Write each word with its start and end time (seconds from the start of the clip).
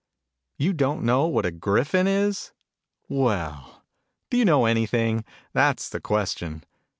Yon 0.57 0.75
don't 0.75 1.03
know 1.03 1.27
what 1.27 1.45
a 1.45 1.51
Gryphon 1.51 2.07
is? 2.07 2.53
Well! 3.07 3.83
Do 4.31 4.37
you 4.37 4.45
know 4.45 4.65
anything? 4.65 5.23
That's 5.53 5.89
the 5.89 6.01
question. 6.01 6.63